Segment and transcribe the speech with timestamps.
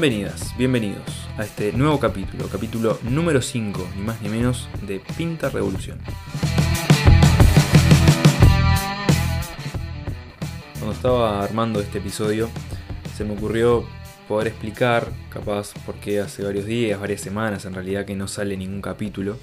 [0.00, 5.48] Bienvenidas, bienvenidos a este nuevo capítulo, capítulo número 5, ni más ni menos, de Pinta
[5.48, 5.98] Revolución.
[10.74, 12.48] Cuando estaba armando este episodio,
[13.16, 13.88] se me ocurrió
[14.28, 18.80] poder explicar, capaz porque hace varios días, varias semanas en realidad que no sale ningún
[18.80, 19.36] capítulo,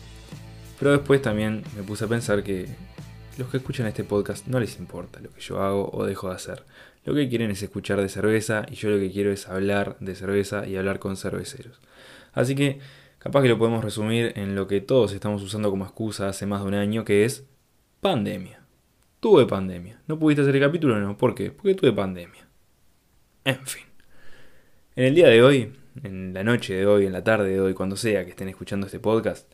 [0.79, 2.67] pero después también me puse a pensar que
[3.37, 6.35] los que escuchan este podcast no les importa lo que yo hago o dejo de
[6.35, 6.63] hacer.
[7.03, 10.15] Lo que quieren es escuchar de cerveza y yo lo que quiero es hablar de
[10.15, 11.79] cerveza y hablar con cerveceros.
[12.33, 12.79] Así que
[13.19, 16.61] capaz que lo podemos resumir en lo que todos estamos usando como excusa hace más
[16.61, 17.45] de un año, que es
[18.01, 18.61] pandemia.
[19.19, 19.99] Tuve pandemia.
[20.07, 20.99] ¿No pudiste hacer el capítulo?
[20.99, 21.17] No.
[21.17, 21.51] ¿Por qué?
[21.51, 22.47] Porque tuve pandemia.
[23.43, 23.83] En fin.
[24.95, 27.73] En el día de hoy, en la noche de hoy, en la tarde de hoy,
[27.73, 29.51] cuando sea que estén escuchando este podcast,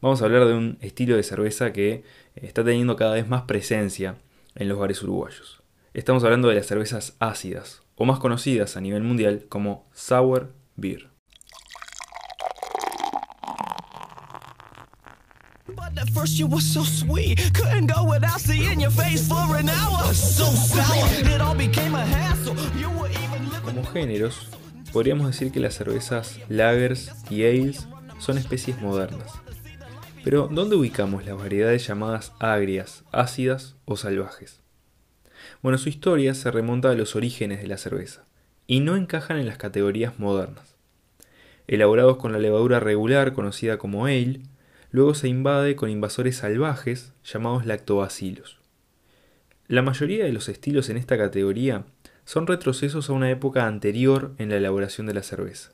[0.00, 2.04] vamos a hablar de un estilo de cerveza que
[2.36, 4.16] está teniendo cada vez más presencia
[4.54, 5.62] en los bares uruguayos.
[5.94, 11.08] Estamos hablando de las cervezas ácidas, o más conocidas a nivel mundial como sour beer.
[23.64, 24.48] Como géneros,
[24.92, 29.47] podríamos decir que las cervezas lagers y ales son especies modernas.
[30.30, 34.60] Pero, ¿dónde ubicamos las variedades llamadas agrias, ácidas o salvajes?
[35.62, 38.26] Bueno, su historia se remonta a los orígenes de la cerveza
[38.66, 40.76] y no encajan en las categorías modernas.
[41.66, 44.42] Elaborados con la levadura regular conocida como ale,
[44.90, 48.58] luego se invade con invasores salvajes llamados lactobacilos.
[49.66, 51.86] La mayoría de los estilos en esta categoría
[52.26, 55.70] son retrocesos a una época anterior en la elaboración de la cerveza.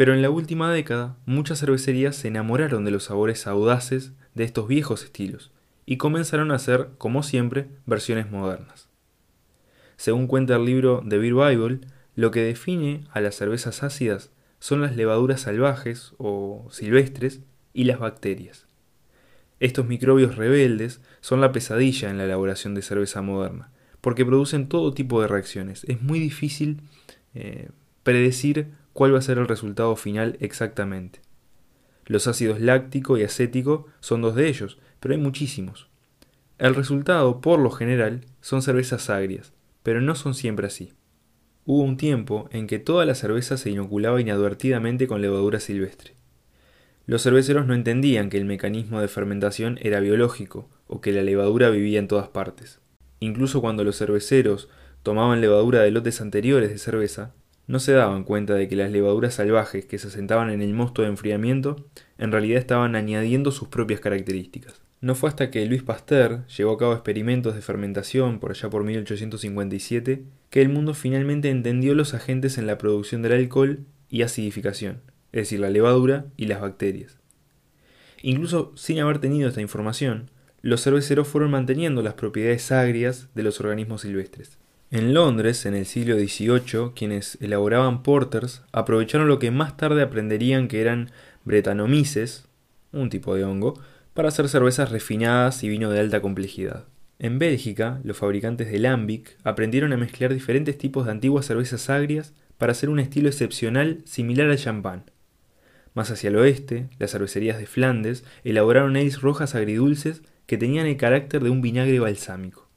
[0.00, 4.66] Pero en la última década, muchas cervecerías se enamoraron de los sabores audaces de estos
[4.66, 5.52] viejos estilos
[5.84, 8.88] y comenzaron a hacer, como siempre, versiones modernas.
[9.98, 11.80] Según cuenta el libro The Beer Bible,
[12.16, 17.40] lo que define a las cervezas ácidas son las levaduras salvajes o silvestres
[17.74, 18.66] y las bacterias.
[19.58, 24.94] Estos microbios rebeldes son la pesadilla en la elaboración de cerveza moderna, porque producen todo
[24.94, 25.84] tipo de reacciones.
[25.84, 26.80] Es muy difícil
[27.34, 27.68] eh,
[28.02, 31.20] predecir cuál va a ser el resultado final exactamente.
[32.06, 35.88] Los ácidos láctico y acético son dos de ellos, pero hay muchísimos.
[36.58, 39.52] El resultado, por lo general, son cervezas agrias,
[39.82, 40.92] pero no son siempre así.
[41.64, 46.14] Hubo un tiempo en que toda la cerveza se inoculaba inadvertidamente con levadura silvestre.
[47.06, 51.70] Los cerveceros no entendían que el mecanismo de fermentación era biológico o que la levadura
[51.70, 52.80] vivía en todas partes.
[53.20, 54.68] Incluso cuando los cerveceros
[55.02, 57.34] tomaban levadura de lotes anteriores de cerveza,
[57.70, 61.02] no se daban cuenta de que las levaduras salvajes que se asentaban en el mosto
[61.02, 61.86] de enfriamiento
[62.18, 64.82] en realidad estaban añadiendo sus propias características.
[65.00, 68.82] No fue hasta que Luis Pasteur llevó a cabo experimentos de fermentación por allá por
[68.82, 75.02] 1857 que el mundo finalmente entendió los agentes en la producción del alcohol y acidificación,
[75.30, 77.18] es decir, la levadura y las bacterias.
[78.20, 83.60] Incluso sin haber tenido esta información, los cerveceros fueron manteniendo las propiedades agrias de los
[83.60, 84.58] organismos silvestres.
[84.92, 90.66] En Londres, en el siglo XVIII, quienes elaboraban porters aprovecharon lo que más tarde aprenderían
[90.66, 91.12] que eran
[91.44, 92.48] bretanomices,
[92.90, 93.78] un tipo de hongo,
[94.14, 96.86] para hacer cervezas refinadas y vino de alta complejidad.
[97.20, 102.34] En Bélgica, los fabricantes de Lambic aprendieron a mezclar diferentes tipos de antiguas cervezas agrias
[102.58, 105.04] para hacer un estilo excepcional similar al champán.
[105.94, 110.96] Más hacia el oeste, las cervecerías de Flandes elaboraron ales rojas agridulces que tenían el
[110.96, 112.69] carácter de un vinagre balsámico.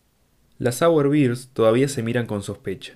[0.63, 2.94] Las sour beers todavía se miran con sospecha.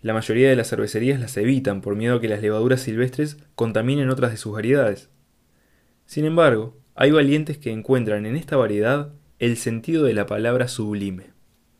[0.00, 4.08] La mayoría de las cervecerías las evitan por miedo a que las levaduras silvestres contaminen
[4.08, 5.10] otras de sus variedades.
[6.06, 11.32] Sin embargo, hay valientes que encuentran en esta variedad el sentido de la palabra sublime.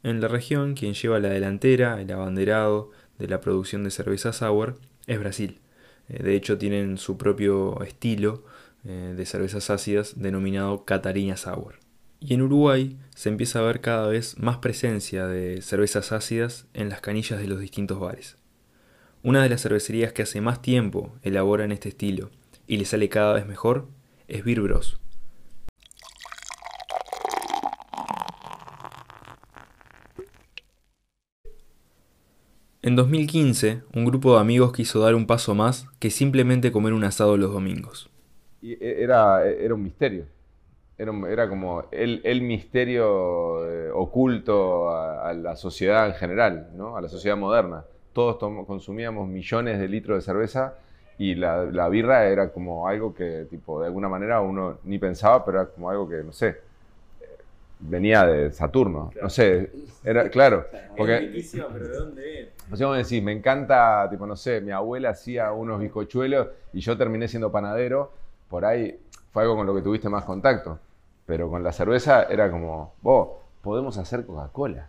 [0.03, 4.81] En la región, quien lleva la delantera, el abanderado de la producción de cerveza sour,
[5.07, 5.61] es Brasil.
[6.11, 8.45] Eh, de hecho, tienen su propio estilo
[8.85, 11.82] eh, de cervezas ácidas denominado Catarina Sour.
[12.25, 16.89] Y en Uruguay se empieza a ver cada vez más presencia de cervezas ácidas en
[16.89, 18.37] las canillas de los distintos bares.
[19.25, 22.31] Una de las cervecerías que hace más tiempo elaboran este estilo
[22.69, 23.89] y le sale cada vez mejor
[24.29, 25.01] es Beer Bros.
[32.83, 37.03] En 2015, un grupo de amigos quiso dar un paso más que simplemente comer un
[37.03, 38.11] asado los domingos.
[38.61, 40.27] Y e, era, era un misterio.
[40.99, 46.97] Era, era como el, el misterio eh, oculto a, la sociedad en general, ¿no?
[46.97, 47.85] a la sociedad moderna.
[48.13, 48.37] Todos
[48.67, 50.75] consumíamos millones de litros de cerveza
[51.19, 55.45] y la, la, birra era como algo que, tipo, de alguna manera uno ni pensaba,
[55.45, 56.57] pero era como algo que, no sé,
[57.83, 59.13] venía de Saturno.
[59.21, 59.71] No sé,
[60.05, 60.67] era claro.
[60.97, 63.09] Porque, riquísima, pero ¿de dónde es?
[63.09, 67.51] decís, me encanta, tipo, no sé, mi abuela hacía unos bizcochuelos y yo terminé siendo
[67.51, 68.13] panadero.
[68.53, 69.01] Por ahí
[69.31, 70.79] fue algo con lo que tuviste más contacto.
[71.25, 73.29] Pero con la cerveza era como, vos,
[73.63, 74.89] podemos hacer Coca-Cola.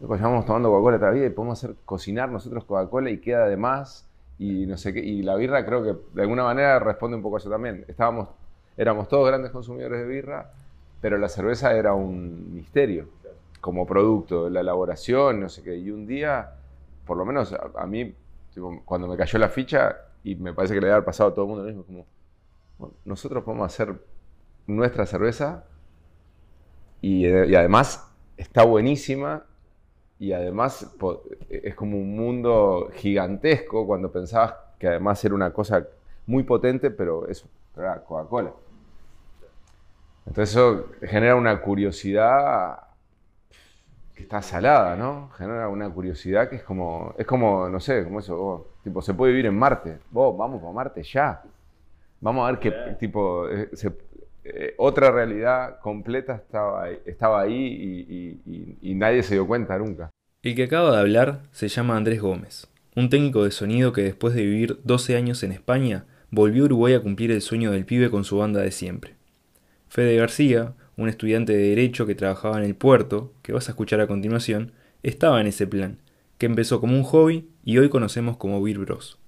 [0.00, 3.46] Luego llevamos tomando Coca-Cola toda la vida y podemos hacer cocinar nosotros Coca-Cola y queda
[3.46, 4.04] de más
[4.36, 4.98] y no sé qué.
[4.98, 7.84] Y la birra creo que de alguna manera responde un poco a eso también.
[7.86, 8.30] Estábamos,
[8.76, 10.50] éramos todos grandes consumidores de birra,
[11.00, 13.06] pero la cerveza era un misterio
[13.60, 15.76] como producto, la elaboración, no sé qué.
[15.76, 16.50] Y un día,
[17.06, 18.12] por lo menos a, a mí,
[18.84, 21.48] cuando me cayó la ficha, y me parece que le había pasado a todo el
[21.48, 22.06] mundo lo mismo, como,
[23.04, 24.00] nosotros podemos hacer
[24.66, 25.64] nuestra cerveza
[27.00, 28.06] y, y además
[28.36, 29.44] está buenísima
[30.18, 35.86] y además po- es como un mundo gigantesco cuando pensabas que además era una cosa
[36.26, 37.44] muy potente, pero es
[37.74, 38.52] Coca-Cola.
[40.26, 42.78] Entonces eso genera una curiosidad
[44.14, 45.30] que está salada, ¿no?
[45.36, 49.32] Genera una curiosidad que es como, es como, no sé, como eso, tipo, se puede
[49.32, 50.00] vivir en Marte.
[50.10, 51.42] Vos, vamos para Marte ya.
[52.20, 53.92] Vamos a ver qué, tipo, eh, se-
[54.44, 59.46] eh, otra realidad completa estaba ahí, estaba ahí y, y- y- y nadie se dio
[59.46, 60.10] cuenta nunca.
[60.42, 64.34] El que acaba de hablar se llama Andrés Gómez, un técnico de sonido que después
[64.34, 68.10] de vivir 12 años en España, volvió a Uruguay a cumplir el sueño del pibe
[68.10, 69.16] con su banda de siempre.
[69.88, 74.00] Fede García, un estudiante de Derecho que trabajaba en el puerto, que vas a escuchar
[74.00, 74.72] a continuación,
[75.02, 75.98] estaba en ese plan,
[76.38, 79.19] que empezó como un hobby y hoy conocemos como Beer Bros.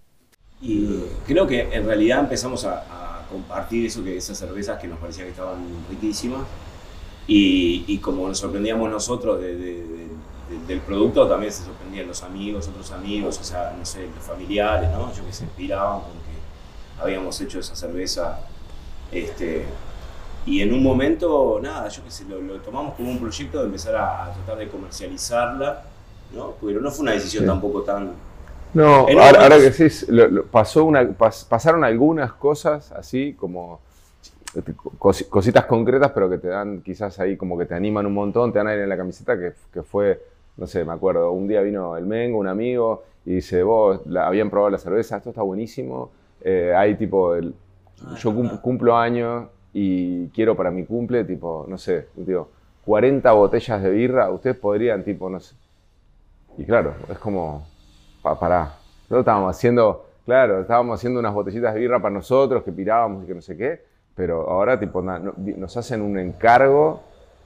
[0.63, 4.99] Y creo que en realidad empezamos a, a compartir eso que esas cervezas que nos
[4.99, 5.59] parecía que estaban
[5.91, 6.43] riquísimas.
[7.27, 10.09] Y, y como nos sorprendíamos nosotros de- de- de-
[10.51, 14.25] de- del producto, también se sorprendían los amigos, otros amigos, o sea, no sé, los
[14.25, 15.13] familiares, ¿no?
[15.15, 18.41] Yo que se inspiraban porque habíamos hecho esa cerveza.
[19.11, 19.65] Este,
[20.47, 23.67] y en un momento, nada, yo que sé, lo, lo tomamos como un proyecto de
[23.67, 25.85] empezar a, a tratar de comercializarla,
[26.35, 26.55] ¿no?
[26.61, 27.47] Pero no fue una decisión Sí.
[27.49, 28.13] tampoco tan,
[28.75, 33.81] No, ahora, que decís, lo- lo- pasó una, pas- pasaron algunas cosas así como
[34.99, 38.53] cos- cositas concretas, pero que te dan quizás ahí como que te animan un montón,
[38.53, 40.21] te dan aire en la camiseta, que, que fue,
[40.57, 44.27] no sé, me acuerdo, un día vino el Mengo, un amigo, y dice, vos, la-
[44.27, 46.11] habían probado la cerveza, esto está buenísimo,
[46.41, 47.55] eh, hay tipo, el-
[48.05, 52.49] Ah, yo cum- cumplo años y quiero para mi cumple, tipo, no sé, digo,
[52.85, 55.55] 40 botellas de birra, ustedes podrían, tipo, no sé.
[56.59, 57.65] Y claro, es como,
[58.23, 58.73] pa, pará.
[59.03, 63.27] Nosotros estábamos haciendo, claro, estábamos haciendo unas botellitas de birra para nosotros que pirábamos y
[63.27, 63.83] que no sé qué,
[64.15, 67.03] pero ahora tipo na- no- nos hacen un encargo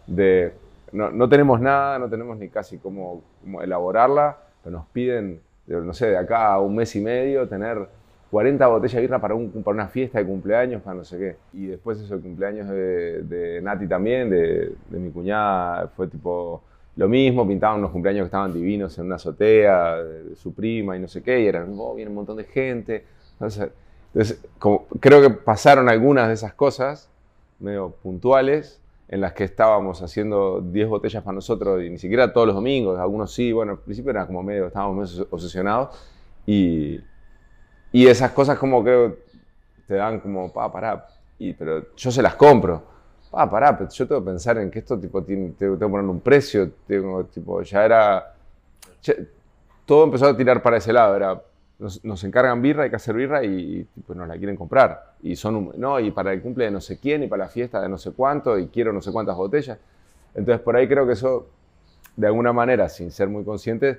[0.06, 0.52] de,
[0.92, 3.22] no, tenemos nada, no tenemos ni casi cómo,
[3.62, 7.88] elaborarla, pero nos piden, de, no sé, de acá a un mes y medio tener
[8.30, 11.36] 40 botellas de birra para, un, para una fiesta de cumpleaños, para no sé qué.
[11.52, 16.62] Y después eso, el cumpleaños de, de Nati también, de, de mi cuñada, fue tipo
[16.96, 21.00] lo mismo, pintaban unos cumpleaños que estaban divinos en una azotea de, su prima y
[21.00, 23.04] no sé qué, y eran, oh, viene un montón de gente.
[23.32, 23.70] Entonces,
[24.14, 27.10] entonces, como, creo que pasaron algunas de esas cosas
[27.58, 32.46] medio puntuales en las que estábamos haciendo 10 botellas para nosotros y ni siquiera todos
[32.46, 35.96] los domingos, algunos sí, bueno, al principio era como medio, estábamos medio obsesionados
[36.46, 36.98] y,
[37.92, 39.14] y esas cosas como que
[39.86, 41.06] te dan como, pa, pará,
[41.38, 42.95] y, pero yo se las compro.
[43.36, 46.06] Pa, pará, pero yo tengo que pensar en que esto tipo tiene, tengo, que poner
[46.08, 48.32] un precio, tengo, tipo, ya era,
[49.02, 49.14] ya-
[49.86, 51.42] todo empezó a tirar para ese lado, era,
[51.78, 55.14] nos, nos encargan birra, hay que hacer birra y, tipo, nos la quieren comprar.
[55.22, 57.50] Y son, un- no, y para el cumple de no sé quién, y para la
[57.50, 59.78] fiesta de no sé cuánto, y quiero no sé cuántas botellas.
[60.34, 61.46] Entonces por ahí creo que eso,
[62.16, 63.98] de alguna manera, sin ser muy conscientes,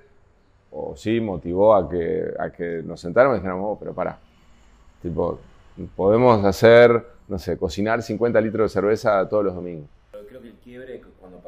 [0.71, 4.19] o sí motivó a que, a que nos sentáramos y dijéramos, oh, pero pará,
[5.01, 5.39] tipo,
[5.95, 9.89] podemos hacer, no sé, cocinar 50 litros de cerveza todos los domingos.
[10.11, 11.41] Creo que el quiebre cuando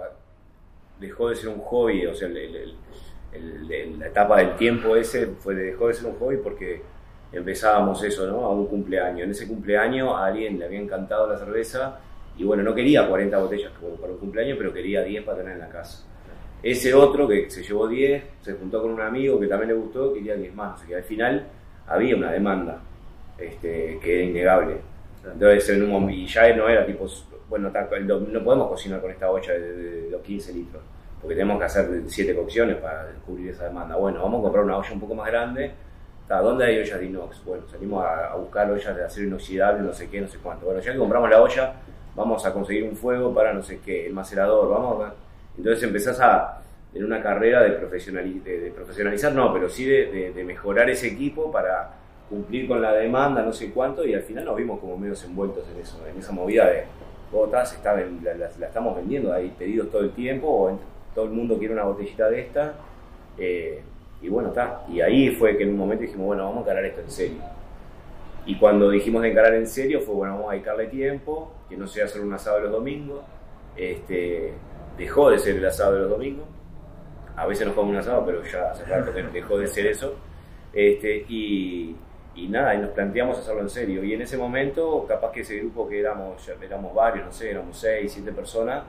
[1.00, 5.94] dejó de ser un hobby, o sea, la etapa del tiempo ese fue dejó de
[5.94, 6.82] ser un hobby porque
[7.32, 8.46] empezábamos eso, ¿no?
[8.46, 9.22] A un cumpleaños.
[9.22, 12.00] En ese cumpleaños a alguien le había encantado la cerveza
[12.38, 15.54] y bueno, no quería 40 botellas como para un cumpleaños, pero quería 10 para tener
[15.54, 16.06] en la casa.
[16.62, 20.14] Ese otro que se llevó 10, se juntó con un amigo que también le gustó,
[20.14, 20.76] quería 10 más.
[20.76, 21.48] O sea que al final
[21.88, 22.82] había una demanda
[23.38, 24.78] este, que era innegable.
[25.24, 27.06] Entonces, en un y ya no era tipo,
[27.50, 30.82] bueno, no podemos cocinar con esta olla de, los 15 litros,
[31.22, 33.96] porque tenemos que hacer 7 cocciones para cubrir esa demanda.
[33.96, 35.72] Bueno, vamos a comprar una olla un poco más grande.
[36.28, 37.44] ¿Dónde hay ollas de inox?
[37.44, 40.68] Bueno, salimos a, buscar ollas de acero inoxidable, no sé qué, no sé cuánto.
[40.68, 41.74] Bueno, ya que compramos la olla,
[42.16, 45.14] vamos a conseguir un fuego para no sé qué, el macerador, vamos a...
[45.58, 46.62] Entonces empezás a,
[46.94, 51.52] en una carrera de, profesionali- de, de profesionalizar, no, pero sí de mejorar ese equipo
[51.52, 51.94] para
[52.30, 55.64] cumplir con la demanda, no sé cuánto, y al final nos vimos como medios envueltos
[55.74, 56.84] en eso, en esa movida de,
[57.32, 57.80] vos estás,
[58.24, 60.80] la, estamos vendiendo, hay pedidos todo el tiempo,
[61.14, 62.74] todo el mundo quiere una botellita de esta.
[63.38, 63.82] Eh,
[64.22, 64.86] y bueno, está.
[64.90, 67.38] Y ahí fue que en un momento dijimos, bueno, vamos a encarar esto en serio.
[68.46, 71.88] Y cuando dijimos de encarar en serio fue, bueno, vamos a dedicarle tiempo, que no
[71.88, 73.22] sea solo un asado de los domingos.
[73.76, 74.54] Este,
[74.98, 76.46] dejó de ser el asado de los domingos.
[77.36, 80.16] A veces nos comemos un asado, pero ya hace rato que dejó de ser eso.
[80.74, 81.96] Este, y,
[82.44, 84.04] y nada, y nos planteamos hacerlo en serio.
[84.04, 87.52] Y en ese momento, capaz que ese grupo que éramos, ya éramos varios, no sé,
[87.52, 88.84] éramos seis, siete personas,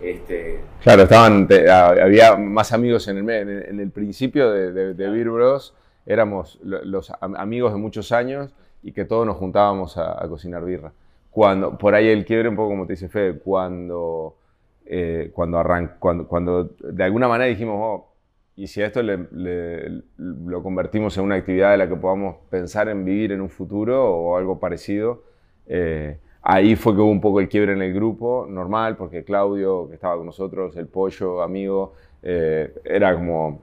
[0.00, 0.60] este...
[0.82, 5.74] Claro, estaban, había más amigos en el, en el principio de, de, Beer Bros.
[6.04, 10.92] Éramos los amigos de muchos años y que todos nos juntábamos a, cocinar birra.
[11.30, 14.36] Cuando, por ahí el quiebre, un poco como te dice Fede, cuando,
[14.84, 18.11] eh, cuando, arran, cuando, cuando de alguna manera dijimos, oh,
[18.56, 23.32] y si esto lo convertimos en una actividad de la que podamos pensar en vivir
[23.32, 25.24] en un futuro o algo parecido,
[25.66, 29.88] eh, Ahí fue que hubo un poco el quiebre en el grupo, normal, porque Claudio,
[29.88, 33.60] que estaba con nosotros, el pollo, amigo, eh, era como.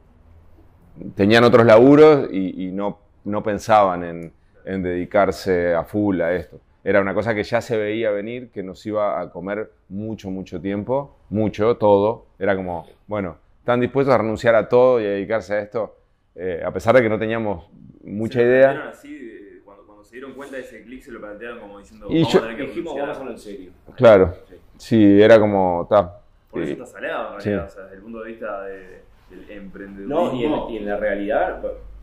[1.13, 4.31] tenían otros laburos y, no, no pensaban en,
[4.63, 6.61] en, dedicarse a full a esto.
[6.81, 10.61] Era una cosa que ya se veía venir, que nos iba a comer mucho, mucho
[10.61, 12.27] tiempo, mucho, todo.
[12.39, 13.35] Era como, bueno,
[13.69, 15.95] están dispuestos a renunciar a todo y a dedicarse a esto,
[16.33, 17.69] eh, a pesar de que no teníamos
[18.03, 18.91] mucha idea.
[18.93, 19.07] se
[20.11, 22.63] dieron cuenta de ese clic se lo plantearon como diciendo, y vamos a tener que
[22.63, 23.71] dijimos, vamos a hacerlo en serio.
[23.95, 24.33] Claro,
[24.75, 28.23] sí, era como, ta, Por eso está saleado, en realidad, o sea, desde el punto
[28.23, 30.31] de vista de, del emprendedurismo.
[30.31, 31.61] No, y en, la realidad,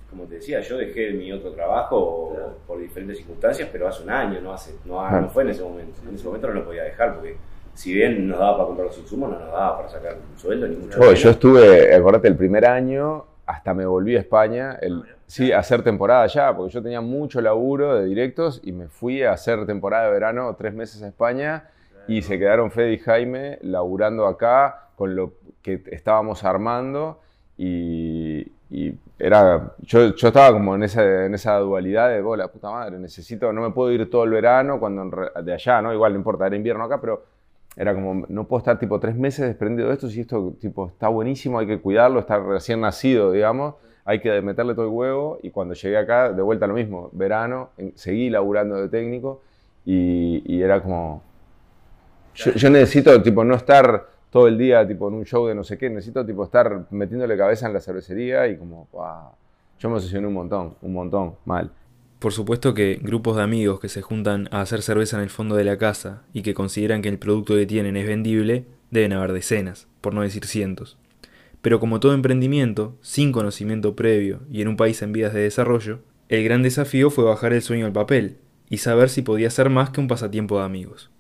[0.08, 4.40] como te decía, yo dejé mi otro trabajo por diferentes circunstancias, pero hace un año,
[4.40, 6.00] no, hace, no, no fue en ese momento.
[6.08, 7.37] En ese momento no lo podía dejar porque
[7.76, 10.66] si bien nos daba para comprar los insumos, no nos daba para sacar un sueldo
[10.66, 10.99] ni mucho.
[10.99, 15.52] Oh, yo estuve, acordate, el primer año hasta me volví a España, el, ah, sí,
[15.52, 19.33] a hacer temporada allá, porque yo tenía mucho laburo de directos y me fui a
[19.33, 21.68] hacer temporada de verano tres meses a España
[22.09, 27.21] y se quedaron Fede y Jaime laburando acá con lo que estábamos armando
[27.59, 28.52] y,
[29.18, 32.99] era, yo, yo, estaba como en esa, en esa dualidad de, oh, la puta madre,
[32.99, 35.95] necesito, no me puedo ir todo el verano cuando de allá, ¿no?
[35.95, 37.36] Igual no importa, era invierno acá, pero
[37.76, 41.09] era como, no puedo estar tipo tres meses desprendido de esto, si esto tipo está
[41.09, 43.75] buenísimo, hay que cuidarlo, está recién nacido, digamos,
[44.06, 47.71] hay que meterle todo el huevo y cuando llegué acá, de vuelta lo mismo, verano,
[47.95, 49.42] seguí laburando de técnico
[49.85, 51.23] y, era como,
[52.35, 55.76] yo, necesito tipo no estar todo el día tipo en un show de no sé
[55.76, 58.88] qué, necesito tipo estar metiéndole cabeza en la cervecería y como,
[59.78, 61.71] yo me obsesioné un montón, un montón, mal.
[62.18, 65.54] Por supuesto que grupos de amigos que se juntan a hacer cerveza en el fondo
[65.54, 69.32] de la casa y que consideran que el producto que tienen es vendible, deben haber
[69.32, 70.99] decenas, por no decir cientos.
[71.61, 75.99] Pero como todo emprendimiento, sin conocimiento previo y en un país en vías de desarrollo,
[76.28, 78.38] el gran desafío fue bajar el sueño al papel
[78.70, 81.11] y saber si podía ser más que un pasatiempo de amigos.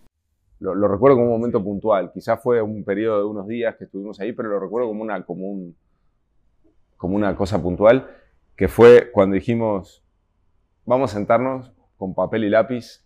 [0.58, 4.18] Lo, recuerdo como un momento puntual, quizás fue un periodo de unos días que estuvimos
[4.20, 5.72] ahí, pero lo recuerdo como una, como
[6.96, 8.08] como una cosa puntual,
[8.56, 10.02] que fue cuando dijimos,
[10.86, 13.04] vamos a sentarnos con papel y lápiz,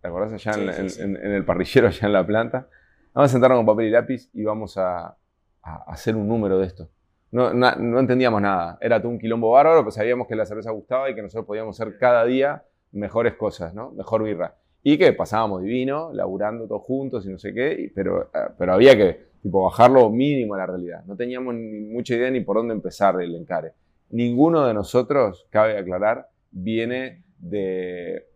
[0.00, 0.32] ¿te acordás?
[0.32, 2.68] Allá en, el parrillero, allá en la planta.
[3.12, 5.16] Vamos a sentarnos con papel y lápiz y vamos a,
[5.62, 6.88] hacer un número de esto.
[7.32, 7.50] No,
[7.98, 8.78] entendíamos nada.
[8.80, 11.78] Era todo un quilombo bárbaro, pero sabíamos que la cerveza gustaba y que nosotros podíamos
[11.78, 13.90] hacer cada día mejores cosas, ¿no?
[13.90, 14.54] Mejor birra.
[14.82, 18.96] Y que pasábamos divino, laburando todos juntos y no sé qué, pero, eh, pero había
[18.96, 21.04] que tipo, bajarlo mínimo a la realidad.
[21.04, 23.72] No teníamos ni mucha idea ni por dónde empezar el encare.
[24.10, 28.26] Ninguno de nosotros, cabe aclarar, viene de,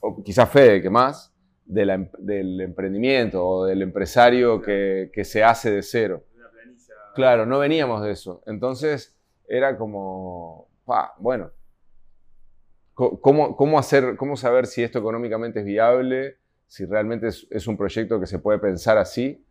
[0.00, 1.34] o quizás Fede, que más,
[1.74, 6.24] em, del emprendimiento o del empresario que, se hace de cero.
[7.14, 8.42] Claro, no veníamos de eso.
[8.46, 9.16] Entonces
[9.48, 10.68] era como,
[11.18, 11.50] bueno,
[12.94, 16.38] ¿cómo, ¿cómo, hacer, ¿cómo saber si esto económicamente es viable?
[16.66, 19.44] Si realmente es un proyecto que se puede pensar así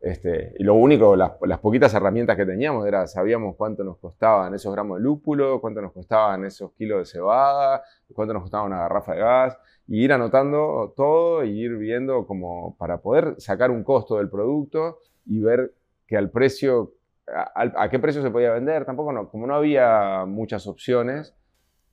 [0.00, 4.72] este, y lo único, las, poquitas herramientas que teníamos era, sabíamos cuánto nos costaban esos
[4.72, 7.82] gramos de lúpulo, cuánto nos costaban esos kilos de cebada,
[8.14, 12.76] cuánto nos costaba una garrafa de gas, y ir anotando todo y ir viendo como
[12.76, 15.74] para poder sacar un costo del producto y ver
[16.06, 16.94] que al precio,
[17.26, 21.34] a, qué precio se podía vender, tampoco no, como no había muchas opciones,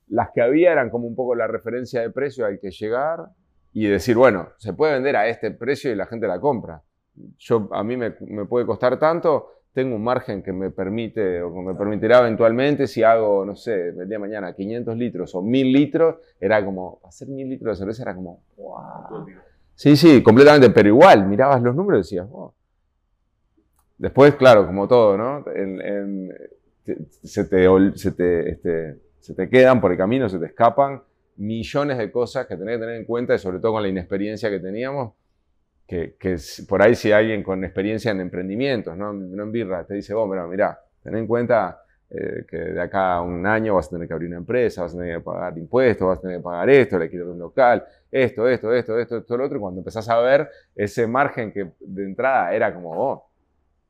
[0.06, 3.30] las que había eran como un poco la referencia de precio al que llegar
[3.72, 6.82] y decir, bueno, se puede vender a este precio y la gente la compra
[7.38, 11.60] yo, a mí me, puede costar tanto, tengo un margen que me permite o que
[11.60, 15.72] me permitirá eventualmente si hago, no sé, el día de mañana 500 litros o 1000
[15.72, 19.26] litros, era como, hacer 1000 litros de cerveza era como, wow.
[19.74, 22.52] Sí, sí, completamente, pero igual, mirabas los números y decías, wow.
[23.98, 25.44] Después, claro, como todo, ¿no?
[27.22, 31.02] se, te, se, te, este, se te quedan por el camino, se te escapan
[31.36, 34.50] millones de cosas que tenés que tener en cuenta y sobre todo con la inexperiencia
[34.50, 35.12] que teníamos
[35.86, 36.16] que,
[36.68, 40.28] por ahí si alguien con experiencia en emprendimientos, no, no en birra, te dice, vos,
[40.48, 44.14] mira, ten en cuenta eh, que de acá a un año vas a tener que
[44.14, 46.98] abrir una empresa, vas a tener que pagar impuestos, vas a tener que pagar esto,
[46.98, 49.58] le quiero un local, esto, esto, esto, esto, esto, lo otro.
[49.58, 53.28] Cuando empezás a ver ese margen que de entrada era como, oh,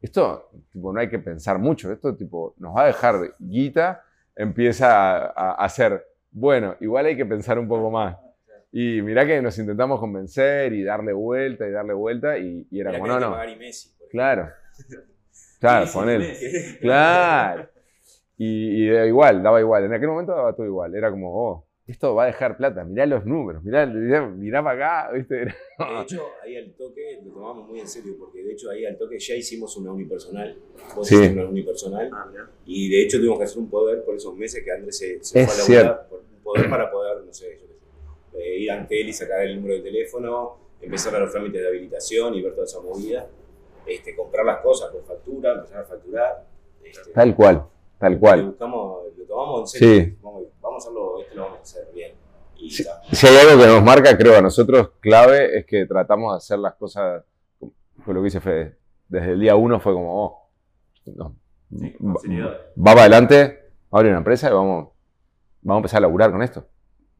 [0.00, 4.02] esto tipo, no hay que pensar mucho, esto tipo, nos va a dejar guita,
[4.34, 8.16] empieza a, hacer, bueno, igual hay que pensar un poco más.
[8.78, 13.06] Y mirá que nos intentamos convencer y darle vuelta y darle vuelta y, era como,
[13.06, 13.34] no, no.
[14.10, 14.50] claro.
[15.58, 16.36] Claro, poner.
[16.82, 17.70] Claro.
[18.36, 19.84] Y, igual, daba igual.
[19.84, 20.94] En aquel momento daba todo igual.
[20.94, 22.84] Era como, oh, esto va a dejar plata.
[22.84, 25.12] Mirá los números, mirá, mirá, para acá.
[25.16, 25.36] ¿viste?
[25.36, 25.54] De
[26.02, 29.18] hecho, ahí al toque lo tomamos muy en serio, porque de hecho ahí al toque
[29.18, 30.54] ya hicimos una unipersonal.
[30.94, 31.14] Vos sí.
[31.14, 32.10] una unipersonal.
[32.12, 32.30] Ah,
[32.66, 35.46] y de hecho tuvimos que hacer un poder por esos meses que Andrés se, se
[35.46, 37.75] fue a la por un poder para poder, no sé, yo
[38.38, 41.68] eh, ir ante él y sacar el número de teléfono, empezar a los trámites de
[41.68, 43.26] habilitación y ver toda esa movida.
[43.86, 46.44] Este, comprar las cosas por factura, empezar a facturar.
[46.82, 47.66] Este, Tal cual.
[47.98, 48.40] Tal cual.
[48.40, 50.04] Lo, buscamos, lo tomamos en serio.
[50.04, 50.18] Sí.
[50.22, 52.12] Vamos, a hacerlo, esto lo vamos a hacer bien.
[52.68, 56.58] si, hay algo que nos marca, creo, a nosotros clave es que tratamos de hacer
[56.58, 57.24] las cosas,
[58.04, 58.76] fue lo que dice Fede,
[59.08, 60.48] desde el día uno fue como, oh,
[61.14, 61.36] no,
[61.70, 62.20] va,
[62.84, 64.88] para adelante, abre una empresa y vamos,
[65.62, 66.66] vamos a empezar a laburar con esto.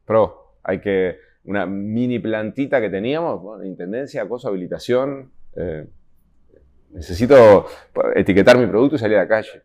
[0.05, 5.87] Pro, hay que, una mini plantita que teníamos, bueno, intendencia, cosa, habilitación, eh,
[6.91, 7.65] necesito
[8.15, 9.63] etiquetar mi producto y salir a la calle.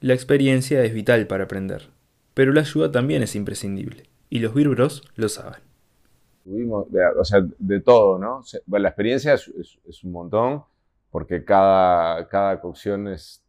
[0.00, 1.90] La experiencia es vital para aprender,
[2.32, 5.60] pero la ayuda también es imprescindible, y los Birbros lo saben.
[6.44, 6.86] Tuvimos,
[7.18, 8.42] o sea, de todo, ¿no?
[8.78, 10.62] la experiencia es, un montón,
[11.10, 13.42] porque cada, cada cocción es,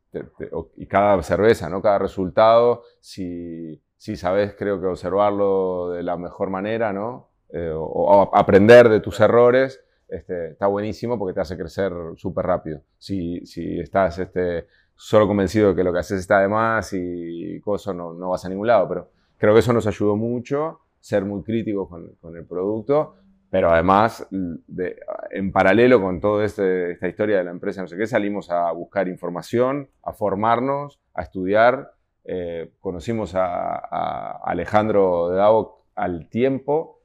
[0.77, 1.79] y cada cerveza, ¿no?
[1.79, 7.29] Cada resultado, si, si sabes, creo que observarlo de la mejor manera, ¿no?
[7.49, 12.81] Eh, o, aprender de tus errores, este, está buenísimo porque te hace crecer súper rápido.
[12.97, 17.60] Si, si estás este, solo convencido de que lo que haces está de más y
[17.62, 18.88] cosas, no, no vas a ningún lado.
[18.88, 23.15] Pero creo que eso nos ayudó mucho, ser muy críticos con, con el producto,
[23.49, 24.99] pero además, de,
[25.31, 28.71] en paralelo con toda este, esta historia de la empresa, no sé qué, salimos a
[28.71, 31.93] buscar información, a formarnos, a estudiar.
[32.29, 36.99] Eh, conocimos a, Alejandro de Davo al tiempo,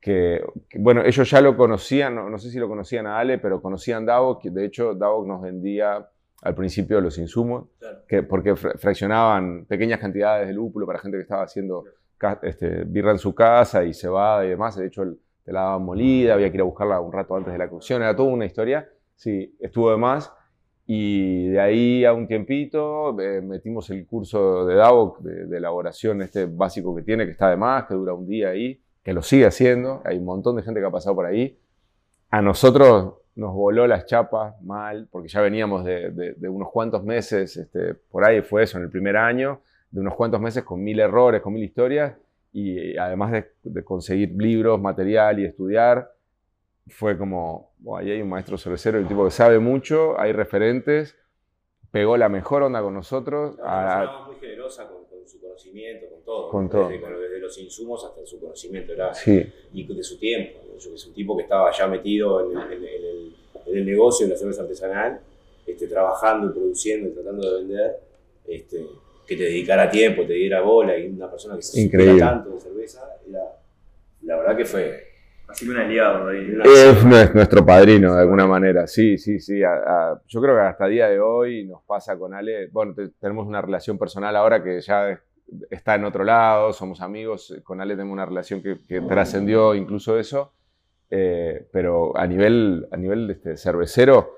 [0.00, 0.42] que,
[0.76, 4.38] bueno, ellos ya lo conocían, no, sé si lo conocían a Ale, pero conocían Davo,
[4.38, 6.08] que de hecho Davo nos vendía
[6.42, 7.66] al principio los insumos,
[8.06, 11.84] que, porque fraccionaban pequeñas cantidades de lúpulo para gente que estaba haciendo
[12.42, 14.76] este, birra en su casa y cebada y demás.
[14.76, 15.02] De hecho,
[15.44, 18.02] te la daban molida, había que ir a buscarla un rato antes de la cocción,
[18.02, 18.88] era toda una historia.
[19.16, 20.32] Sí, estuvo de más.
[20.92, 26.20] Y de ahí a un tiempito eh, metimos el curso de DAVOC de, de, elaboración
[26.20, 29.22] este básico que tiene, que está de más, que dura un día ahí, que lo
[29.22, 30.02] sigue haciendo.
[30.04, 31.56] Hay un montón de gente que ha pasado por ahí.
[32.30, 37.94] A nosotros nos voló las chapas mal, porque ya veníamos de, unos cuantos meses, este,
[37.94, 39.60] por ahí fue eso, en el primer año,
[39.92, 42.16] de unos cuantos meses con mil errores, con mil historias,
[42.52, 46.10] y además de, conseguir libros, material y estudiar,
[46.88, 51.16] fue como, ahí hay un maestro cervecero, el tipo que sabe mucho, hay referentes,
[51.90, 53.56] pegó la mejor onda con nosotros.
[53.62, 56.50] a, muy generosa con, su conocimiento, con todo.
[56.50, 56.88] Con todo.
[56.88, 59.12] Desde, los insumos hasta su conocimiento, era,
[59.72, 60.60] y de su tiempo.
[60.76, 62.58] Es un tipo que estaba ya metido en,
[63.66, 65.20] el, negocio de la cerveza artesanal,
[65.66, 68.00] este, trabajando y produciendo y tratando de vender,
[68.46, 68.86] este,
[69.26, 72.18] que te dedicara tiempo, te diera bola y una persona que se Increíble.
[72.18, 73.00] tanto de cerveza,
[74.22, 75.09] la verdad que fue
[75.50, 76.30] Así que un aliado.
[76.30, 78.86] Es nuestro padrino, de alguna manera.
[78.86, 79.60] Sí, sí, sí.
[79.60, 82.68] yo creo que hasta el día de hoy nos pasa con Ale.
[82.68, 85.20] Bueno, tenemos una relación personal ahora que ya
[85.68, 87.52] está en otro lado, somos amigos.
[87.64, 90.52] Con Ale tenemos una relación que, trascendió incluso eso.
[91.10, 94.30] Eh, pero a nivel, a nivel este, cervecero,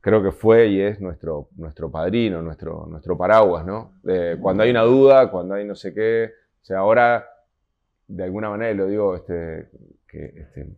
[0.00, 3.92] creo que fue y es nuestro, nuestro padrino, nuestro, nuestro paraguas, ¿no?
[4.40, 6.30] cuando hay una duda, cuando hay no sé qué.
[6.62, 7.28] O sea, ahora,
[8.08, 9.68] de alguna manera, lo digo este,
[10.12, 10.76] este,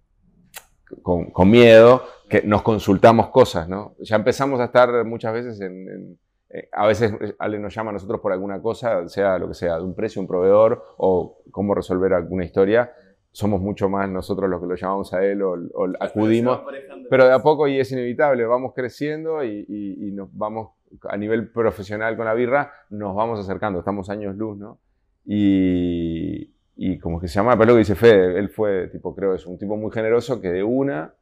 [1.02, 3.94] con, miedo, que nos consultamos cosas, ¿no?
[4.00, 6.18] Ya empezamos a estar muchas veces en,
[6.50, 9.76] eh, a veces alguien nos llama a nosotros por alguna cosa, sea lo que sea,
[9.76, 12.92] de un precio, un proveedor o cómo resolver alguna historia.
[13.30, 15.56] Somos mucho más nosotros los que lo llamamos a él o,
[16.00, 16.62] acudimos.
[17.10, 20.70] Pero de a poco, y es inevitable, vamos creciendo y, y, nos vamos
[21.08, 24.80] a nivel profesional con la birra, nos vamos acercando, estamos años luz, ¿no?
[25.24, 29.34] Y, y como que se llama, pero lo que dice Fede, él fue, tipo, creo,
[29.34, 31.12] es un tipo muy generoso que de una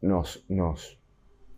[0.00, 0.98] nos, nos,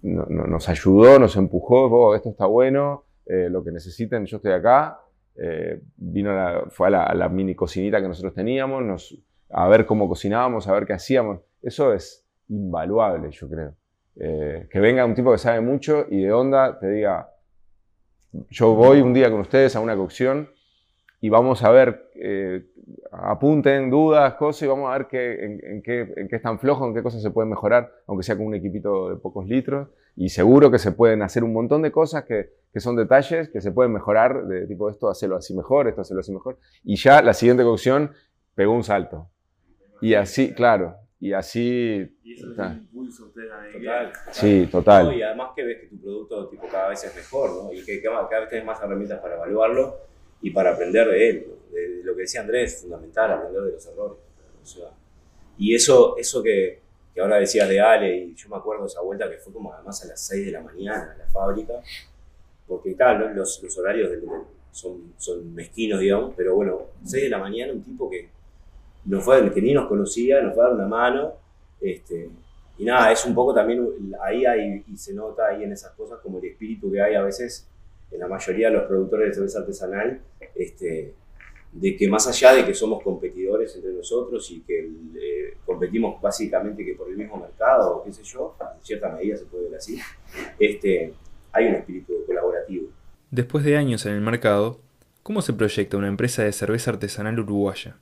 [0.03, 4.99] nos ayudó, nos empujó, oh, esto está bueno, eh, lo que necesiten, yo estoy acá.
[5.37, 6.33] Eh, vino
[6.71, 9.17] fue a la, mini cocinita que nosotros teníamos,
[9.51, 11.43] a ver cómo cocinábamos, a ver qué hacíamos.
[11.63, 13.77] Eso es invaluable, yo creo.
[14.17, 17.31] Eh, que venga un tipo que sabe mucho y de onda te diga,
[18.51, 20.49] yo voy un día con ustedes a una cocción
[21.23, 22.67] y vamos a ver, eh,
[23.25, 26.95] apunten dudas, cosas y vamos a ver qué, en, qué, en, qué, están flojos, en
[26.95, 29.89] qué cosas se pueden mejorar, aunque sea con un equipito de pocos litros.
[30.17, 33.61] Y seguro que se pueden hacer un montón de cosas que, que son detalles que
[33.61, 36.59] se pueden mejorar, de tipo esto, hacerlo así mejor, esto, hacerlo así mejor.
[36.85, 38.13] Y ya la siguiente cocción
[38.55, 39.29] pegó un salto.
[40.01, 42.19] Y así, claro, y así...
[42.23, 44.13] Y eso es impulso ustedes Total.
[44.33, 45.07] Sí, total.
[45.07, 47.73] No, y además que ves que tu producto tipo, cada vez es mejor, ¿no?
[47.73, 50.12] Y que cada vez tienes más herramientas para evaluarlo
[50.43, 51.47] y para aprender de él.
[51.73, 54.19] De, lo que decía Andrés, es fundamental aprender de los errores.
[54.63, 54.91] O sea,
[55.57, 56.81] y eso, eso que,
[57.15, 59.73] que, ahora decías de Ale, y yo me acuerdo de esa vuelta que fue como
[59.73, 61.75] además a las 6 de la mañana en la fábrica,
[62.67, 64.11] porque claro, los, los horarios
[64.71, 68.29] son, son mezquinos, digamos, pero bueno, 6 de la mañana un tipo que,
[69.05, 71.33] nos fue, que ni nos conocía, nos fue a dar una mano,
[71.81, 72.31] este,
[72.79, 76.21] y nada, es un poco también, ahí hay, y se nota ahí en esas cosas
[76.21, 77.69] como el espíritu que hay a veces
[78.11, 80.21] en la mayoría de los productores de cerveza artesanal,
[80.63, 81.15] este,
[81.73, 86.85] de que más allá de que somos competidores entre nosotros y que eh, competimos básicamente
[86.85, 89.99] que por el mismo mercado, qué sé yo, en cierta medida se puede ver así,
[90.59, 91.15] este,
[91.53, 92.89] hay un espíritu colaborativo.
[93.31, 94.81] Después de años en el mercado,
[95.23, 97.97] ¿cómo se proyecta una empresa de cerveza artesanal uruguaya?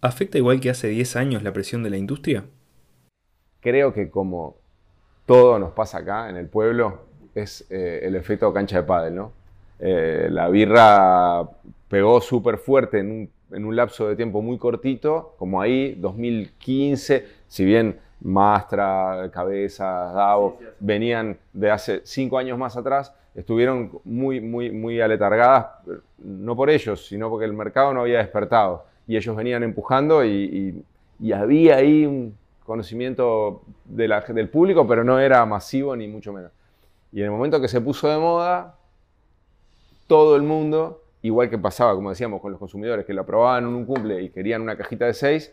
[0.00, 2.44] ¿Afecta igual que hace 10 años la presión de la industria?
[3.60, 4.56] Creo que como
[5.26, 9.32] todo nos pasa acá en el pueblo, es eh, el efecto cancha de pádel, ¿no?
[9.78, 11.48] Eh, la birra
[11.88, 17.98] pegó súper fuerte en un, lapso de tiempo muy cortito, como ahí, 2015, si bien
[18.20, 25.66] Mastra, Cabezas, Davo, venían de hace cinco años más atrás, estuvieron muy, muy, muy aletargadas,
[26.18, 30.82] no por ellos, sino porque el mercado no había despertado y ellos venían empujando y,
[31.32, 36.50] había ahí un conocimiento del público, pero no era masivo ni mucho menos.
[37.12, 38.76] Y en el momento que se puso de moda,
[40.06, 43.74] todo el mundo, igual que pasaba, como decíamos, con los consumidores que lo aprobaban en
[43.74, 45.52] un cumple y querían una cajita de seis,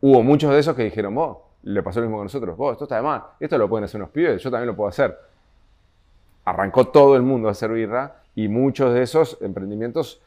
[0.00, 2.84] hubo muchos de esos que dijeron, vos, le pasó lo mismo con nosotros, vos, esto
[2.84, 5.16] está de más, esto lo pueden hacer unos pibes, yo también lo puedo hacer.
[6.44, 10.20] Arrancó todo el mundo a hacer birra y muchos de esos emprendimientos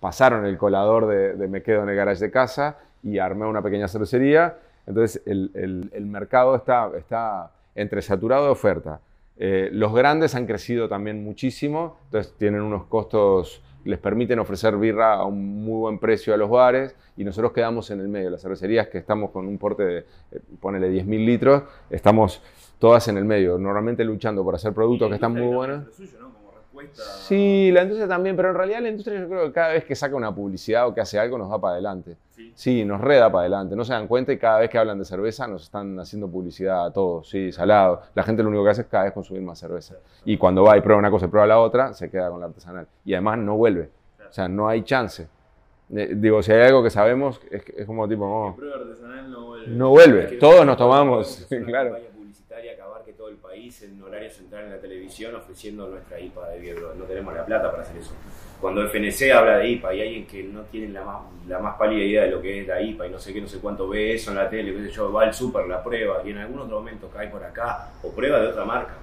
[0.00, 3.88] pasaron el colador de, me quedo en el garage de casa y armé una pequeña
[3.88, 4.56] cervecería.
[4.86, 9.00] Entonces el, el, mercado está, está entre saturado de oferta.
[9.36, 15.14] Eh, los grandes han crecido también muchísimo, entonces tienen unos costos, les permiten ofrecer birra
[15.14, 18.30] a un muy buen precio a los bares y nosotros quedamos en el medio.
[18.30, 22.42] Las cervecerías que estamos con un porte de, eh, ponele 10.000 litros, estamos
[22.78, 25.86] todas en el medio, normalmente luchando por hacer productos que están muy buenos.
[26.92, 29.94] Sí, la industria también, pero en realidad la industria yo creo que cada vez que
[29.94, 32.16] saca una publicidad o que hace algo nos va para adelante.
[32.54, 33.76] Sí, nos reda para adelante.
[33.76, 36.86] No se dan cuenta y cada vez que hablan de cerveza nos están haciendo publicidad
[36.86, 38.02] a todos, sí, salado.
[38.14, 39.96] La gente lo único que hace es cada vez consumir más cerveza.
[40.24, 42.46] Y cuando va y prueba una cosa y prueba la otra, se queda con la
[42.46, 42.86] artesanal.
[43.04, 43.90] Y además no vuelve.
[44.28, 45.28] O sea, no hay chance.
[45.94, 48.56] Eh, digo, si hay algo que sabemos, es, es como tipo...
[48.74, 49.68] Artesanal no vuelve.
[49.68, 50.22] No vuelve.
[50.38, 51.96] Todos nos tomamos, claro
[53.52, 56.94] país en horario central en la televisión ofreciendo nuestra IPA de Viedro.
[56.94, 58.12] No tenemos la plata para hacer eso.
[58.58, 62.02] Cuando FNC habla de IPA y alguien que no tiene la más, la más pálida
[62.02, 64.14] idea de lo que es la IPA y no sé qué, no sé cuánto ve
[64.14, 66.60] eso en la tele, qué sé yo, va al súper, la prueba y en algún
[66.60, 68.94] otro momento cae por acá o prueba de otra marca,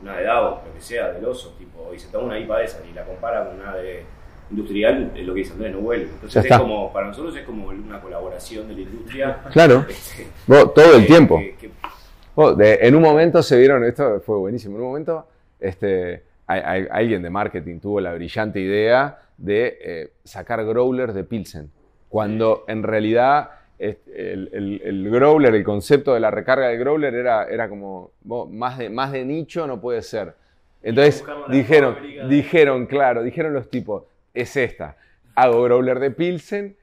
[0.00, 2.64] una de Davos, lo que sea, del oso, tipo, y se toma una IPA de
[2.64, 4.02] esa y la compara con una de
[4.50, 6.06] industrial, es lo que dice Andrés, no vuelve.
[6.06, 9.42] Entonces es como, para nosotros es como una colaboración de la industria.
[9.52, 9.84] Claro.
[9.90, 11.38] Este, todo el tiempo
[12.58, 15.26] en un momento se vieron, esto fue buenísimo, en un momento
[15.58, 21.70] este, alguien de marketing tuvo la brillante idea de eh, sacar growlers de Pilsen,
[22.08, 27.68] cuando en realidad el, el, growler, el concepto de la recarga del growler era, era
[27.68, 28.10] como
[28.50, 30.34] más, de, más de nicho no puede ser.
[30.82, 31.96] Entonces dijeron,
[32.28, 34.96] dijeron, claro, dijeron los tipos, es esta,
[35.34, 36.76] hago growler de Pilsen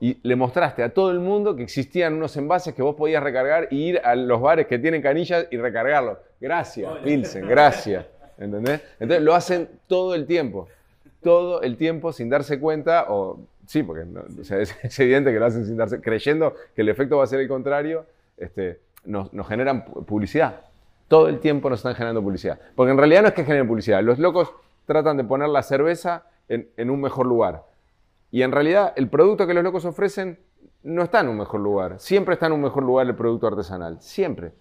[0.00, 3.68] y le mostraste a todo el mundo que existían unos envases que vos podías recargar
[3.70, 6.18] y ir a los bares que tienen canillas y recargarlo.
[6.40, 8.04] Gracias, Pilsen, gracias.
[8.36, 8.82] ¿Entendés?
[9.00, 10.68] Entonces lo hacen todo el tiempo.
[11.22, 14.04] Todo el tiempo sin darse cuenta, o sí, porque
[14.50, 17.48] es, evidente que lo hacen sin darse creyendo que el efecto va a ser el
[17.48, 18.04] contrario,
[18.36, 20.60] este, nos, generan publicidad.
[21.08, 22.58] Todo el tiempo nos están generando publicidad.
[22.74, 24.02] Porque en realidad no es que generen publicidad.
[24.02, 24.52] Los locos
[24.84, 27.62] tratan de poner la cerveza en un mejor lugar
[28.36, 30.38] y en realidad el producto que los locos ofrecen
[30.82, 31.98] no está en un mejor lugar.
[31.98, 33.98] Siempre está en un mejor lugar el producto artesanal.
[34.02, 34.52] Siempre.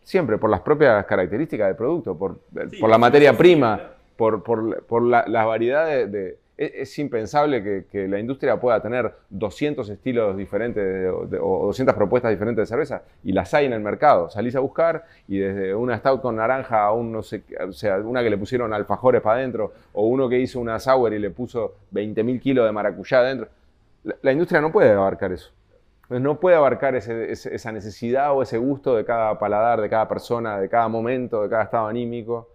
[0.00, 2.40] Siempre, por las propias características del producto, por,
[2.80, 8.58] por la materia prima, por, por, la, variedad de, es, impensable que, que la industria
[8.58, 13.54] pueda tener 200 estilos diferentes de- de- o 200 propuestas diferentes de cerveza y las
[13.54, 14.28] hay en el mercado.
[14.28, 18.22] Salís a buscar y desde una stout con naranja a un no sé, o una
[18.22, 21.76] que le pusieron alfajores para adentro o uno que hizo una sour y le puso
[21.92, 23.48] 20.000 kilos de maracuyá adentro.
[24.22, 25.50] La, industria no puede abarcar eso.
[26.08, 30.58] No puede abarcar ese- esa necesidad o ese gusto de cada paladar, de cada persona,
[30.58, 32.48] de cada momento, de cada estado anímico.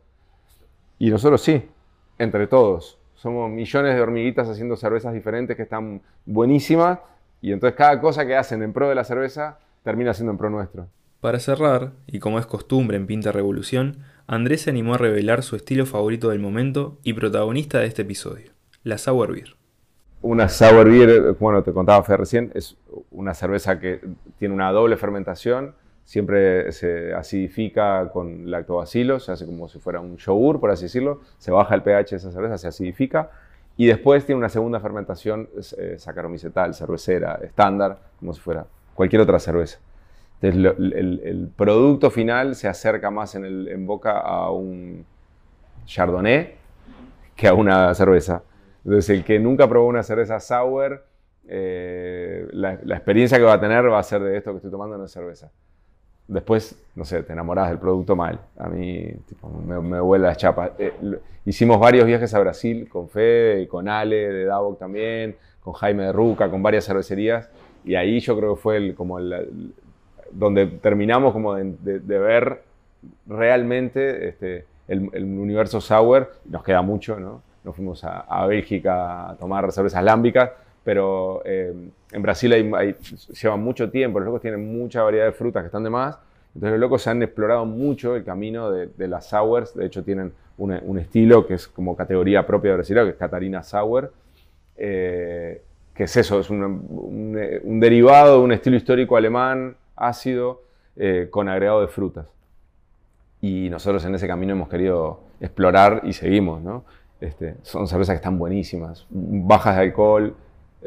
[0.99, 1.69] Y nosotros sí,
[2.17, 2.97] entre todos.
[3.23, 6.99] Somos millones de hormiguitas haciendo cervezas diferentes que están buenísimas.
[7.41, 10.49] Y entonces cada cosa que hacen en pro de la cerveza termina siendo en pro
[10.49, 10.89] nuestro.
[11.21, 15.55] Para cerrar, y como es costumbre en Pinta Revolución, Andrés se animó a revelar su
[15.55, 18.51] estilo favorito del momento y protagonista de este episodio,
[18.83, 19.55] la Sour Beer.
[20.21, 22.75] Una sour beer, bueno, te contaba Fer recién, es
[23.09, 24.01] una cerveza que
[24.37, 25.75] tiene una doble fermentación.
[26.05, 31.21] Siempre se acidifica con lactobacilos, se hace como si fuera un yogur, por así decirlo.
[31.37, 33.31] Se baja el pH de esa cerveza, se acidifica.
[33.77, 39.39] Y después tiene una segunda fermentación eh, sacaromicetal, cervecera, estándar, como si fuera cualquier otra
[39.39, 39.79] cerveza.
[40.41, 45.05] Entonces, lo- el, el producto final se acerca más en, el- en boca a un
[45.85, 46.55] chardonnay
[47.35, 48.43] que a una cerveza.
[48.85, 51.05] Entonces, el que nunca probó una cerveza sour,
[51.47, 54.71] eh, la, la experiencia que va a tener va a ser de esto que estoy
[54.71, 55.51] tomando, no es cerveza.
[56.27, 58.39] Después, no sé, te enamorás del producto mal.
[58.57, 59.07] A mí
[59.65, 60.71] me, me vuela las chapas.
[60.79, 60.93] Eh,
[61.45, 66.05] hicimos varios viajes a Brasil con Fede y con Ale de Davok también, con Jaime
[66.05, 67.49] de Ruca, con varias cervecerías.
[67.83, 69.19] Y ahí yo creo que fue como
[70.31, 72.63] donde terminamos como de, ver
[73.27, 76.31] realmente este, el, el universo sour.
[76.45, 77.41] Nos queda mucho, ¿no?
[77.63, 80.51] Nos fuimos a, a Bélgica a tomar cervezas lámbicas,
[80.83, 81.73] pero eh,
[82.11, 82.95] en Brasil hay,
[83.41, 86.17] llevan mucho tiempo, los locos tienen mucha variedad de frutas que están de más.
[86.55, 89.73] Entonces los locos se han explorado mucho el camino de, las sours.
[89.75, 93.63] De hecho tienen un, estilo que es como categoría propia de Brasil, que es Catarina
[93.63, 94.13] Sour.
[94.77, 95.61] Eh,
[95.95, 100.63] que es eso, es un derivado de un estilo histórico alemán ácido
[100.95, 102.27] eh, con agregado de frutas.
[103.41, 106.85] Y nosotros en ese camino hemos querido explorar y seguimos, ¿no?
[107.19, 110.35] Este, son cervezas que están buenísimas, bajas de alcohol,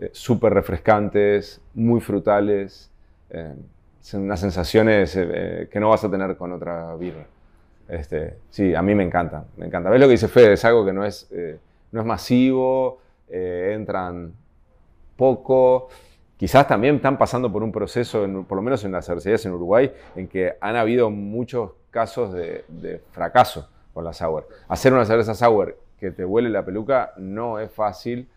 [0.00, 2.90] eh, súper refrescantes, muy frutales,
[3.30, 3.54] eh,
[4.00, 7.26] son unas sensaciones eh, eh, que no vas a tener con otra birra.
[7.88, 9.90] Este, sí, a mí me encanta, me encanta.
[9.90, 10.52] ¿Ves lo que dice Fede?
[10.54, 11.28] Es algo que no es,
[11.92, 14.32] no es masivo, entran
[15.16, 15.88] poco.
[16.36, 19.92] Quizás también están pasando por un proceso, por lo menos en las cervecerías en Uruguay,
[20.16, 24.48] en que han habido muchos casos de, fracaso con la sour.
[24.68, 28.28] Hacer una cerveza sour que te huele la peluca no es fácil.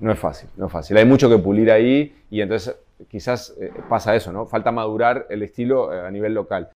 [0.00, 0.96] No es fácil, no es fácil.
[0.96, 2.76] Hay mucho que pulir ahí y entonces
[3.08, 4.46] quizás eh, pasa eso, ¿no?
[4.46, 6.70] Falta madurar el estilo eh, a nivel local.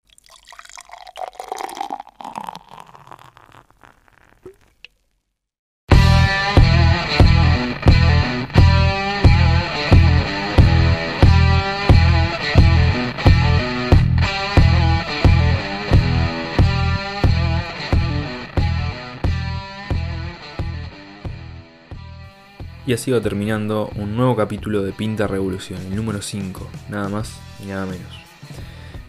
[22.91, 27.39] Y así va terminando un nuevo capítulo de Pinta Revolución, el número 5, nada más
[27.63, 28.11] y nada menos.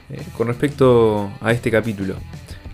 [0.09, 2.15] Eh, con respecto a este capítulo,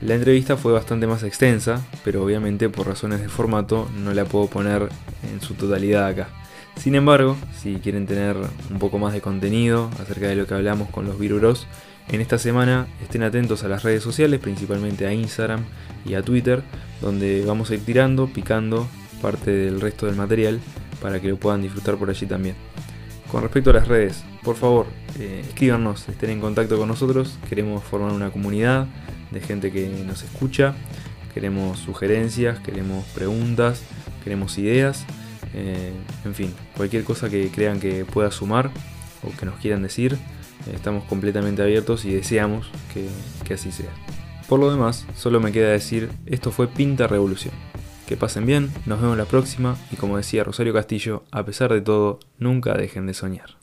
[0.02, 4.48] la entrevista fue bastante más extensa, pero obviamente por razones de formato no la puedo
[4.48, 4.90] poner
[5.32, 6.28] en su totalidad acá.
[6.76, 8.36] Sin embargo, si quieren tener
[8.70, 11.66] un poco más de contenido acerca de lo que hablamos con los Viruros,
[12.10, 15.64] en esta semana estén atentos a las redes sociales, principalmente a Instagram
[16.04, 16.62] y a Twitter,
[17.00, 18.86] donde vamos a ir tirando, picando
[19.22, 20.60] parte del resto del material
[21.00, 22.56] para que lo puedan disfrutar por allí también.
[23.30, 24.86] Con respecto a las redes, por favor,
[25.18, 28.86] eh, escríbanos, estén en contacto con nosotros, queremos formar una comunidad
[29.30, 30.74] de gente que nos escucha,
[31.34, 33.82] queremos sugerencias, queremos preguntas,
[34.24, 35.04] queremos ideas,
[35.54, 35.92] eh,
[36.24, 38.70] en fin, cualquier cosa que crean que pueda sumar
[39.22, 43.08] o que nos quieran decir, eh, estamos completamente abiertos y deseamos que,
[43.44, 43.90] que así sea.
[44.48, 47.52] Por lo demás, solo me queda decir, esto fue Pinta Revolución
[48.08, 51.82] que pasen bien, nos vemos la próxima y como decía Rosario Castillo, a pesar de
[51.82, 53.58] todo, nunca dejen de soñar.